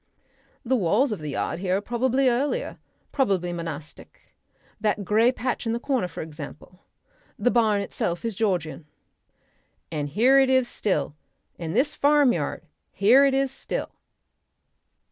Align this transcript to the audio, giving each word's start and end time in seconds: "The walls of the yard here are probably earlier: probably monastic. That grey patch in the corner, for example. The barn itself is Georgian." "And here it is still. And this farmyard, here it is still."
"The 0.65 0.75
walls 0.75 1.11
of 1.11 1.19
the 1.19 1.29
yard 1.29 1.59
here 1.59 1.77
are 1.77 1.79
probably 1.79 2.27
earlier: 2.27 2.79
probably 3.11 3.53
monastic. 3.53 4.33
That 4.79 5.05
grey 5.05 5.31
patch 5.31 5.67
in 5.67 5.73
the 5.73 5.79
corner, 5.79 6.07
for 6.07 6.23
example. 6.23 6.79
The 7.37 7.51
barn 7.51 7.81
itself 7.81 8.25
is 8.25 8.33
Georgian." 8.33 8.87
"And 9.91 10.09
here 10.09 10.39
it 10.39 10.49
is 10.49 10.67
still. 10.67 11.15
And 11.59 11.75
this 11.75 11.93
farmyard, 11.93 12.65
here 12.91 13.25
it 13.25 13.35
is 13.35 13.51
still." 13.51 13.91